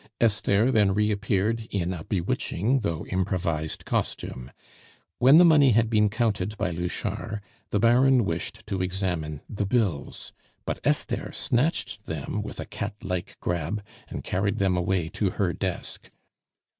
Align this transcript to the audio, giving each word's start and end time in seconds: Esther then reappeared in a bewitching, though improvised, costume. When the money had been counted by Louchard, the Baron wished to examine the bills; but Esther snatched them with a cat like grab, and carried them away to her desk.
Esther 0.19 0.71
then 0.71 0.95
reappeared 0.95 1.67
in 1.69 1.93
a 1.93 2.03
bewitching, 2.03 2.79
though 2.79 3.05
improvised, 3.11 3.85
costume. 3.85 4.49
When 5.19 5.37
the 5.37 5.45
money 5.45 5.73
had 5.73 5.91
been 5.91 6.09
counted 6.09 6.57
by 6.57 6.71
Louchard, 6.71 7.39
the 7.69 7.79
Baron 7.79 8.25
wished 8.25 8.65
to 8.65 8.81
examine 8.81 9.41
the 9.47 9.67
bills; 9.67 10.33
but 10.65 10.79
Esther 10.83 11.31
snatched 11.33 12.07
them 12.07 12.41
with 12.41 12.59
a 12.59 12.65
cat 12.65 12.95
like 13.03 13.39
grab, 13.41 13.83
and 14.07 14.23
carried 14.23 14.57
them 14.57 14.75
away 14.75 15.07
to 15.09 15.29
her 15.37 15.53
desk. 15.53 16.09